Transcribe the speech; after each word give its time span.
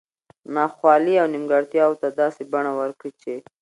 نا 0.53 0.63
خوالي 0.75 1.15
او 1.21 1.27
نیمګړتیاوو 1.33 1.99
ته 2.01 2.07
داسي 2.19 2.43
بڼه 2.51 2.71
ورکړي 2.79 3.11
چې 3.21 3.33